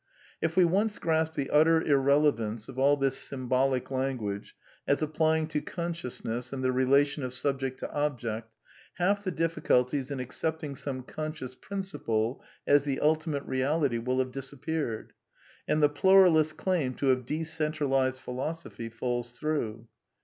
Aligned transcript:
If 0.41 0.55
we 0.55 0.65
once 0.65 0.97
grasp 0.97 1.33
the 1.33 1.51
utter 1.51 1.79
irrelevance 1.79 2.67
of 2.67 2.79
all 2.79 2.97
this 2.97 3.19
sym 3.19 3.47
bolic 3.47 3.91
language 3.91 4.55
as 4.87 5.03
applying 5.03 5.45
to 5.49 5.61
consciousness 5.61 6.51
and 6.51 6.63
the 6.63 6.69
rela 6.69 7.05
tion 7.05 7.21
of 7.23 7.35
subject 7.35 7.77
to 7.81 7.91
object, 7.91 8.51
half 8.95 9.23
the 9.23 9.31
difiiculties 9.31 10.09
in 10.09 10.19
accepting 10.19 10.73
some 10.73 11.03
conscious 11.03 11.53
principle 11.53 12.43
as 12.65 12.83
the 12.83 12.99
ultimate 12.99 13.43
reality 13.43 13.99
will 13.99 14.17
have 14.17 14.31
disappeared; 14.31 15.13
and 15.67 15.83
the 15.83 15.87
pluralist^s 15.89 16.57
claim 16.57 16.95
to 16.95 17.09
have 17.09 17.27
decentral 17.27 17.93
ized 17.95 18.21
Philosophy 18.21 18.89
falls 18.89 19.33
through. 19.37 19.87